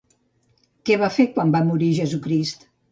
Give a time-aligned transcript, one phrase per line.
[0.89, 2.71] Què va fer quan va morir Jesucrist?